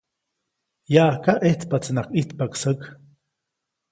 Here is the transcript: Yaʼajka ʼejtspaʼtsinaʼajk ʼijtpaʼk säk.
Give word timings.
Yaʼajka 0.93 1.31
ʼejtspaʼtsinaʼajk 1.41 2.11
ʼijtpaʼk 2.13 2.53
säk. 2.61 2.81